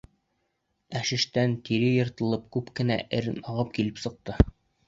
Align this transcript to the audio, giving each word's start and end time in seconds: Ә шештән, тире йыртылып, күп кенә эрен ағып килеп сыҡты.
Ә 0.99 1.01
шештән, 1.09 1.53
тире 1.69 1.91
йыртылып, 1.97 2.49
күп 2.57 2.75
кенә 2.81 2.99
эрен 3.19 3.41
ағып 3.53 3.77
килеп 3.79 4.03
сыҡты. 4.07 4.41